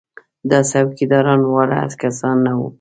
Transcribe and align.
دا 0.49 0.59
څوکیداران 0.71 1.41
واړه 1.43 1.79
کسان 2.01 2.35
نه 2.45 2.51
وو. 2.57 2.67